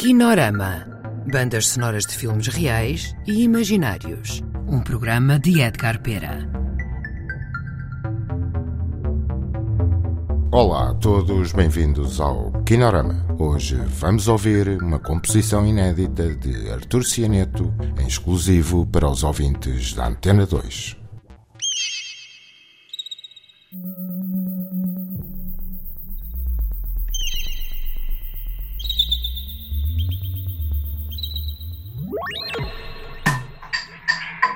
Kinorama. 0.00 0.86
Bandas 1.30 1.68
sonoras 1.68 2.06
de 2.06 2.16
filmes 2.16 2.46
reais 2.46 3.14
e 3.26 3.42
imaginários. 3.42 4.42
Um 4.66 4.80
programa 4.80 5.38
de 5.38 5.60
Edgar 5.60 6.00
Pera. 6.00 6.50
Olá 10.50 10.92
a 10.92 10.94
todos, 10.94 11.52
bem-vindos 11.52 12.18
ao 12.18 12.50
Kinorama. 12.62 13.26
Hoje 13.38 13.76
vamos 13.76 14.26
ouvir 14.26 14.82
uma 14.82 14.98
composição 14.98 15.66
inédita 15.66 16.34
de 16.34 16.70
Artur 16.70 17.04
Cianeto, 17.04 17.70
em 18.00 18.06
exclusivo 18.06 18.86
para 18.86 19.06
os 19.06 19.22
ouvintes 19.22 19.92
da 19.92 20.08
Antena 20.08 20.46
2. 20.46 20.99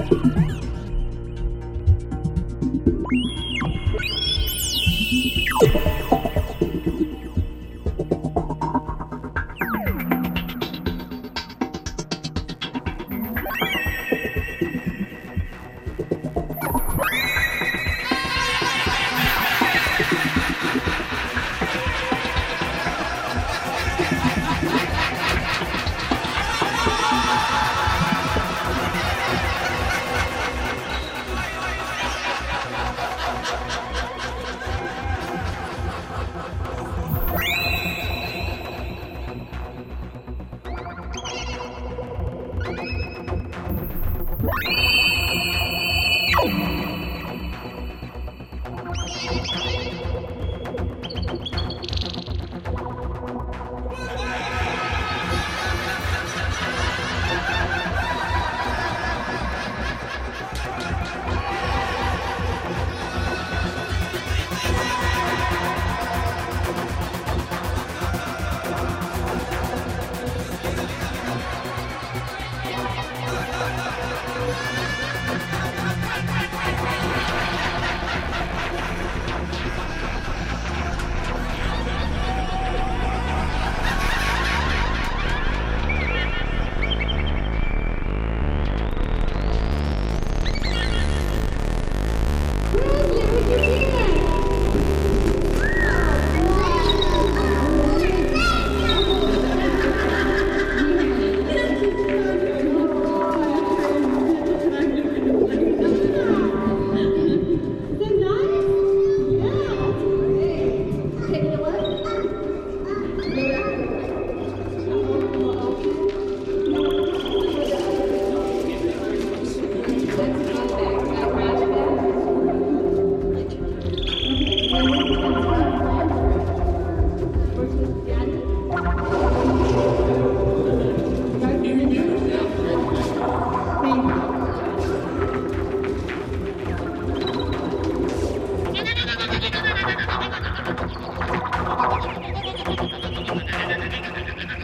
you 0.00 0.30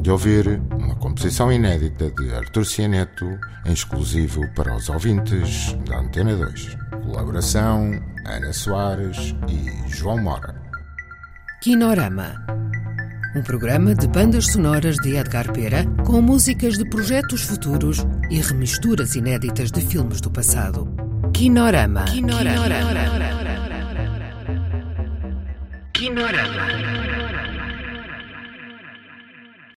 de 0.00 0.10
ouvir 0.10 0.60
uma 0.70 0.94
composição 0.96 1.52
inédita 1.52 2.10
de 2.10 2.32
Artur 2.34 2.64
Cianeto, 2.64 3.26
em 3.66 3.72
exclusivo 3.72 4.48
para 4.54 4.74
os 4.74 4.88
ouvintes 4.88 5.74
da 5.86 5.98
Antena 5.98 6.34
2. 6.36 6.76
Colaboração 7.04 8.00
Ana 8.26 8.52
Soares 8.52 9.34
e 9.48 9.88
João 9.94 10.18
Mora. 10.22 10.54
Quinorama. 11.62 12.34
Um 13.36 13.42
programa 13.42 13.94
de 13.94 14.08
bandas 14.08 14.46
sonoras 14.46 14.96
de 14.96 15.16
Edgar 15.16 15.52
Pera 15.52 15.84
com 16.04 16.20
músicas 16.20 16.76
de 16.76 16.88
projetos 16.88 17.42
futuros 17.42 18.04
e 18.30 18.40
remisturas 18.40 19.14
inéditas 19.14 19.70
de 19.70 19.80
filmes 19.80 20.20
do 20.20 20.30
passado. 20.30 20.88
Quinorama. 21.32 22.04
Quinorama. 22.06 22.68
Quinorama. 22.68 23.50
Quinorama. 25.92 27.19